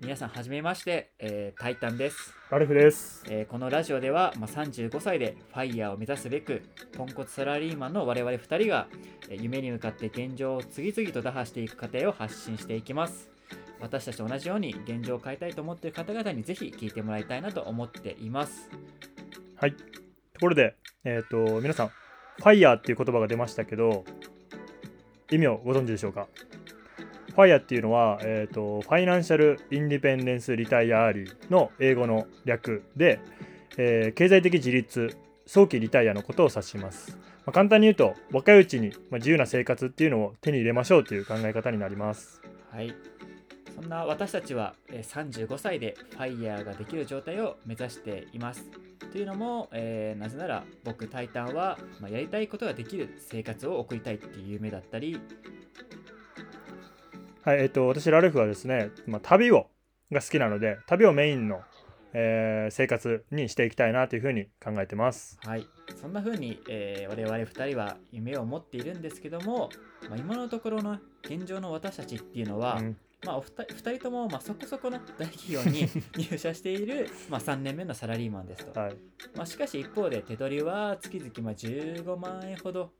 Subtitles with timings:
[0.00, 3.22] 皆さんはじめまして、えータイタンです、ラルフです。
[3.28, 6.62] えーこのラジオでは、まあ、35歳でファイヤーを目指すべく
[6.96, 8.88] ポンコツサラリーマンの我々2人が
[9.28, 13.28] えー夢に向かって現状を次々と打破していく過程を発信していきます。
[13.78, 18.70] 私たちと同じように現状を変えたいと思っている方々にぜひ聞いてもらいたいなと思っています。
[19.56, 19.74] はい。
[19.74, 24.04] ところで、えっ、と、皆さん、ファイヤーっていう言葉が出ましたけど、
[25.30, 26.26] 意味をご存知でしょうか？
[27.30, 33.20] FIRE っていうのは、えっ、と、 Financial Independence Retire Early の英語の略で、
[33.76, 35.16] えー経済的自立、
[35.46, 37.16] 早期リタイアのことを指します。
[37.46, 42.42] まあ、簡単に言うと、若いうちに、自由な生活っていうのを手に入れましょうという考え方になります。
[42.70, 42.94] はい
[43.80, 48.70] そんな私たちは35歳で FIRE ができる状態を目指しています
[49.10, 55.18] というのも、えーなぜなら僕タイタンは、まあ、やりたいことができる生活を送りたいっていう夢だったり
[57.42, 59.68] はい、えっ、と、私、ラルフはですね、まあ、旅を
[60.12, 61.62] が好きなので、旅をメインの、
[62.12, 65.38] えー生活にしていきたいなというふうに考えてます。
[65.44, 65.66] はい、
[66.00, 69.70] そんな風に、えー我々2人は夢を持っているんですけども、
[70.08, 72.96] まあ、今のところの現状の私たちっていうのは、うん。
[73.24, 78.96] まあ、お二人二人とも、まあ、そこそこの大企業に 入社している、まあ、3年目のサラリーマンですと、はい、
[79.34, 82.92] まあ、しかし一方で手取りは月々まあ15万円ほど、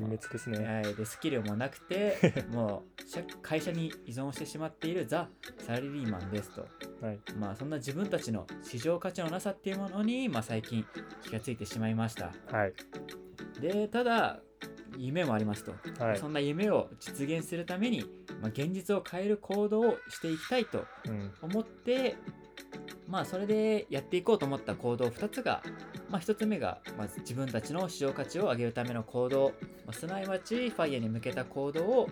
[0.00, 0.66] 幻滅ですね。
[0.66, 5.28] はい、でスキルもなくて もう社会社に依存してしまっているザ・
[5.58, 6.66] サラリーマンですと。
[7.00, 10.84] はい、まあそんな自分たちの市場価値のなさっていうものに、まあ、最近
[11.22, 12.32] 気がついてしまいました。
[12.46, 12.74] はい、
[13.60, 14.40] でただ
[14.96, 15.72] 夢もありますと、
[16.02, 18.04] はいそんな夢を実現するために、
[18.40, 22.16] まあ、現実を変える行動をしていきたいとうん、思って
[23.08, 25.62] まあそれでやっていこうと思った行動2つが、
[26.10, 29.52] まあ、1つ目がまず自分たちの市場価値を上げるための行動、
[29.84, 32.08] まあ、すなわちファイヤーに向けた行動を、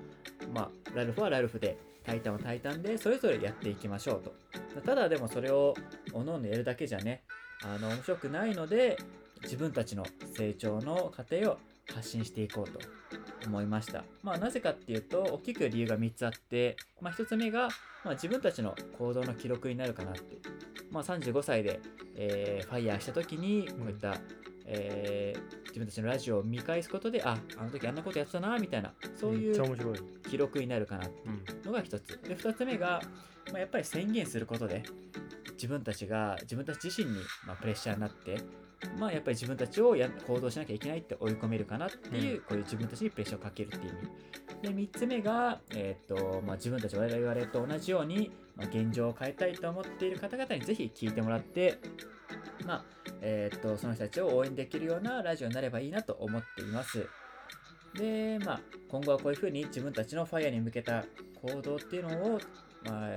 [0.54, 5.74] まあ、ラルフはラルフでタイタンはタイタンでそれぞれやっていきましょうとただでもそれを
[6.12, 7.22] おのおのやるだけじゃね
[7.64, 8.98] あの面白くないので
[9.42, 10.04] 自分たちの
[10.36, 11.58] 成長の過程を
[11.94, 12.78] 発信していこうと
[13.46, 14.04] 思いました。
[14.22, 17.68] まあなぜかっていうと大きく理由が3つあって、まあ、1つ目が、
[18.04, 20.38] まあ、自分たちの行動の記録になるかなって。
[20.92, 21.80] まあ、35歳で、
[22.14, 24.16] えーファイヤーした時にこういった、
[24.66, 29.54] えー自分たちのラジオを見返すことでああの時あんなことやってたなみたいなそういう。
[30.32, 32.18] 記録になるかなってうん、のが一つ。
[32.22, 33.02] で、二つ目が、
[33.50, 34.82] まあ、やっぱり宣言することで、
[35.54, 38.38] 自分たちが、自分たち自身に、まあ、プレッシャーになって、
[38.98, 43.98] まあ、やっぱり自分たちをや行動しなきゃいけないって追い込めるかなっていう、こういう自分たちにプレッシャーをかけるっていう意味。
[44.62, 51.78] で、三つ目が、えーっと、まあ、自分たち我々と同じように、まあ、現状を変えたいと思っている方々にぜひ聞いてもらって、
[52.64, 52.84] まあ、
[53.20, 57.06] えーっと、その人たちを応援できるようなラジオになればいいなと思っています。
[57.94, 61.04] で、まあ、今後はこういうふうに自分たちのファイヤーに向けた
[61.42, 62.40] 行動っていうのを、
[62.84, 63.08] まあ、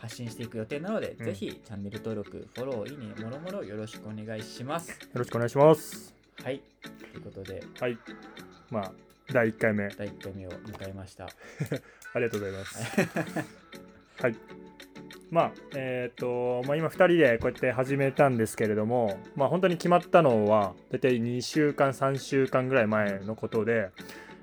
[0.00, 4.90] 発信していく予定なので、うんぜひチャンネル登録、フォロー、いいね、もろもろよろしくお願いします。
[4.90, 6.14] よろしくお願いします。
[6.42, 6.62] はい。
[7.12, 7.98] ということで、はい。
[8.70, 8.92] まあ、
[9.32, 11.28] 第1回目、あ第1回目を迎えました。
[12.16, 13.00] りがとうございます。
[14.22, 14.36] はい。
[15.30, 23.90] まあ、えっ、と、まあ、今2人でこうやって始めたんですけれども、まあ、本当に決まったのは、大体2週間、3週間ぐらい前のことで、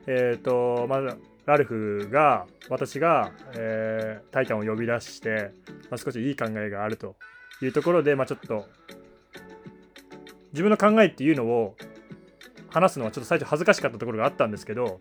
[0.08, 5.52] えっ、と、まあ、ラルフが、私が、えータイタンを呼び出して、
[5.90, 7.18] まあ、少しいい考えがあると
[7.62, 8.66] いうところで、まあ、ちょっと、
[10.54, 11.75] 自分の考えっていうのを
[12.69, 15.00] 話すのはちょっと最初恥ずかしかったところがあったんですけど、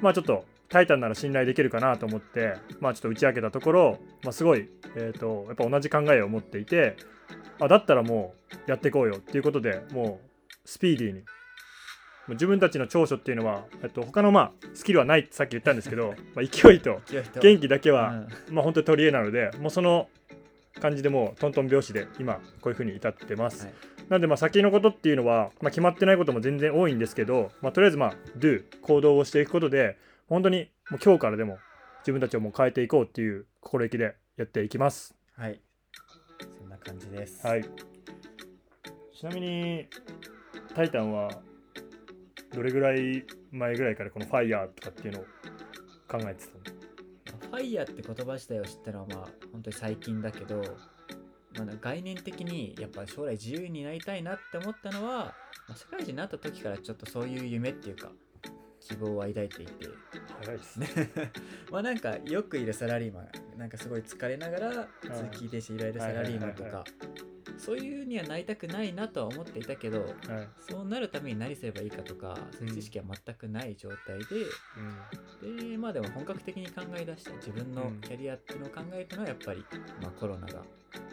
[0.00, 6.96] まあちょっとタイタンなら信頼できるかなと思って、まあちょっと打ち明けたところ、まあすごい、えっ、と、やっぱ同じ考えを持っていて、
[7.60, 8.34] あ、だったらも
[8.66, 11.22] うやっていこうよっていうことでもうスピーディーに。
[12.26, 17.02] 自分たちの長所っていうのは、えっと、他のまあスキルはないってさっき言ったんですけど、まあ、勢いと
[17.42, 20.08] 元気だけうは、んまあ本当に取り柄なので、もうその
[20.80, 23.66] 感じでもうトントン拍子で今こういうふうに至ってます。
[23.66, 29.96] はいなんでまあ先のことっていうのは、まあ、決まってないことも全然多いんですけど、まあ、とりあえずまあ do 行動をしていくことで
[30.28, 31.58] 本当にもう今日からでも
[32.00, 35.14] 自分たちをもう変えていこうっていう心意気でやっていきます。
[35.36, 35.60] はい。
[36.58, 37.46] そんな感じです。
[37.46, 37.64] はい。
[39.16, 39.86] ちなみに
[40.74, 41.30] タイタンは
[42.52, 45.22] どれぐらい前ぐらいからこのファイヤーとかっていうのを
[46.08, 47.50] 考えてたの？
[47.50, 50.62] ファイヤーって言葉自体を知ったのはまあ本当に最近だけど、
[51.56, 55.34] まあ、概念的にやっぱ将来自由になりたいなって思ったのは、
[55.68, 58.10] まあ、社会人になった時からちょっとそういう夢っていうか
[58.80, 59.88] 希望を抱いていて。
[60.42, 60.88] 早いですね。
[61.70, 63.28] まあなんかよくいるサラリーマン。
[63.58, 70.10] なんかすごい疲れながら通勤停止いられるサラリーマンとはいはいかそういうにはなりたくないなとは思っていたけどはい。
[70.60, 74.26] そうなるために何すればいいかとかそういう知識は全くない状態で、
[75.70, 79.64] でまでも本格的に考え出した自分のキャリアっていうのを考えたのはやっぱり、
[80.02, 80.62] まあ、コロナが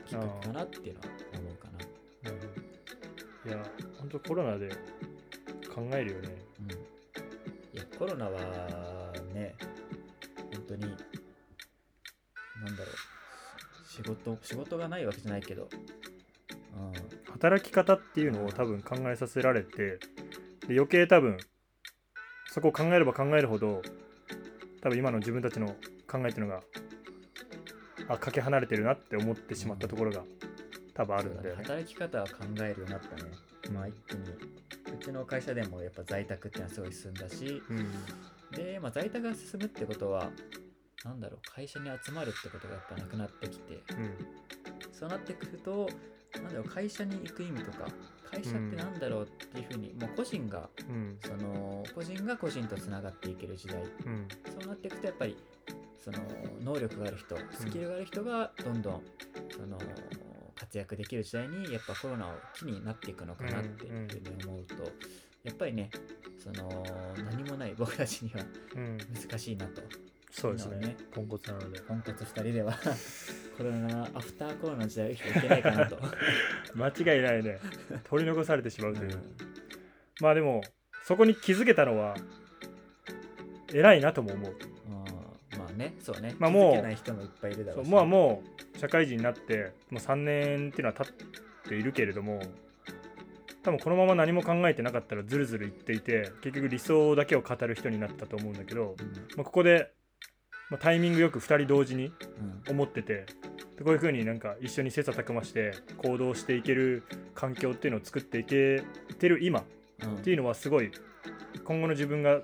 [0.05, 1.07] きっかけかなっていうのは
[1.39, 2.31] 思うかな。
[2.31, 2.47] なる
[3.43, 3.63] ほどいや
[3.97, 4.69] 本当コロナで
[5.73, 6.29] 考えるよね。
[6.59, 8.39] うん、いやコロナは
[9.33, 9.55] ね
[10.53, 12.95] 本当になんだろう。
[13.87, 15.69] し仕事仕事がないわけじゃないけど、うん、
[17.31, 19.99] 働き方っていうのを多分考えさせられて
[20.67, 21.37] で余計多分
[22.51, 23.81] そこを考えれば考えるほど
[24.81, 25.67] 多分今の自分たちの
[26.07, 26.61] 考えっていうのが
[28.09, 30.23] あかけ離れてるなって思ってしまったところが
[30.93, 31.63] 多分あるんだよね。
[31.63, 33.31] 働き方は考えるようになったね、
[33.71, 34.61] まあ一気に。
[34.93, 37.87] うちの会社でもやっぱ在宅っていうのはすごい進んだしうん。
[38.51, 40.29] で、まあ、在宅が進むってことは
[41.05, 43.81] なんだろう会社に集まるってことがやっぱなくなってきて
[44.91, 45.89] そうなってくると
[46.35, 47.87] なんだろう会社に行く意味とか
[48.31, 50.69] 会社ってなんだろうっていうふうに、もう個人が
[51.25, 53.83] その個人が個人とつながっていける時代。
[54.05, 54.27] うん。
[54.45, 55.37] そうなっていくとやっぱり
[55.99, 56.19] その
[56.63, 59.01] 能力がある人スキルがある人がどんどん
[59.53, 59.77] その
[60.55, 64.75] 活躍できる時代にやっぱコロナを機になっていくのかなっていうふうに思うと、
[65.43, 65.89] やっぱりね
[66.41, 66.83] その
[67.29, 68.39] 何もない僕たちには
[68.75, 68.97] うん。
[68.97, 69.81] 難しいなと。
[70.31, 70.95] そうですね。
[71.11, 71.81] ポンコツなので。
[71.81, 72.73] ポンコツ2人では
[73.57, 75.97] コロナアフターコロナの時代を生きていけないかなと。
[76.75, 77.59] 間違いないね。
[78.09, 79.21] 取り残されてしまうという、うん。
[80.19, 80.61] まあでも
[81.03, 82.15] そこに気づけたのは
[83.73, 84.51] 偉いなとも思う。
[84.51, 85.59] うん。
[85.59, 86.35] まあね、そうね。
[86.39, 88.43] まあもう気づけない人もいっぱいいるだろううまあも
[88.75, 91.13] う社会人になってもう3年っていうのは経っ
[91.69, 92.41] ているけれども
[93.63, 99.07] 多分このまま何も考えてなかったらずるずるいっていて結局理想だけを語る人になったと思うんだけど、うん。
[99.35, 99.91] まあ、ここで、
[100.71, 102.05] まあ、タイミングよく2人同時に
[102.67, 103.25] うん思ってて
[103.77, 107.03] でこういう風になんか一緒に切磋琢磨して行動していける
[107.35, 108.83] 環境っていうのを作っていけ
[109.19, 109.63] てる今
[110.03, 110.91] うんっていうのはすごい
[111.65, 112.41] 今後の自分が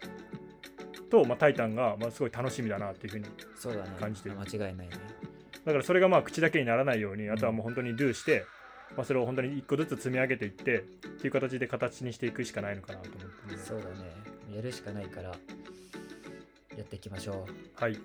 [1.10, 3.28] と、まあ、タイタンが、まあ、すごい楽しみだなっていう風に
[3.58, 3.90] そうだね。
[4.00, 4.90] 感じてる間違いないね。
[5.66, 8.46] だからそれがまあ口だけにならないようにあとはもう本当に do して、
[8.96, 14.12] まあ、それを本当に一個ずつ積み上げていってっていう形で形にしていくしかないのかなと思ってそうだね。
[14.56, 15.32] やるしかないから、
[16.78, 17.82] やっていきましょう。
[17.82, 18.02] はい、こ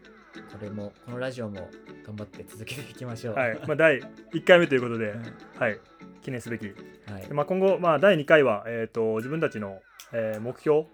[0.61, 1.69] れも、このラジオも
[2.07, 3.35] 頑張って続けていきましょう。
[3.35, 3.61] はい。
[3.67, 4.01] まあ、第
[4.33, 5.23] 1回目ということで、うん。
[5.59, 5.79] はい、
[6.23, 6.67] 記念すべき、
[7.11, 7.27] はい。
[7.29, 9.81] でまあ、今後、まあ、第2回は、えー、と自分たちの、
[10.13, 10.87] えー目標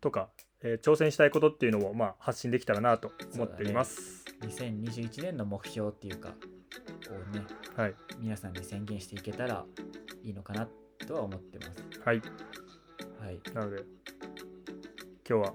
[0.00, 0.28] とか、
[0.62, 6.34] えー挑戦したいことっていうのを、まあ、発信できたらなと思っています、2021年の目標っていうか、
[7.10, 7.44] をね、
[7.76, 7.94] はい。
[8.18, 9.64] 皆さんに宣言していけたら
[10.22, 10.68] いいのかな
[11.06, 11.82] とは思ってます。
[12.04, 12.20] はい。
[13.20, 13.40] はい。
[13.54, 13.82] なので
[15.28, 15.54] 今日は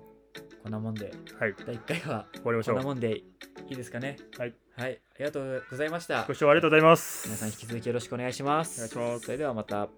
[0.61, 3.23] こんなもんで、はい第1回は終わりましょうこんなもんでい
[3.69, 4.17] いですかね。
[4.37, 4.53] はい。
[4.77, 5.01] はい。
[5.15, 6.33] ありがとうございましたご。
[6.33, 8.79] 視聴ありがとうございます皆さん引き続きよろしくお願いします。
[8.79, 9.89] お願いしますそれではまた。